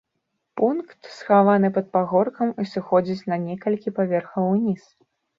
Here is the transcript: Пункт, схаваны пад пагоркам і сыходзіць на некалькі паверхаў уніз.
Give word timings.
Пункт, 0.59 1.09
схаваны 1.17 1.69
пад 1.75 1.91
пагоркам 1.97 2.53
і 2.63 2.65
сыходзіць 2.71 3.27
на 3.33 3.37
некалькі 3.43 3.93
паверхаў 3.99 4.49
уніз. 4.55 4.83